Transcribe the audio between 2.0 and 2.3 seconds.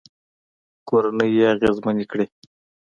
کړې